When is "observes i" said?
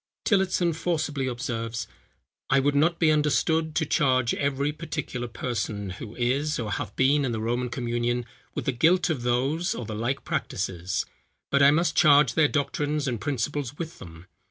1.27-2.59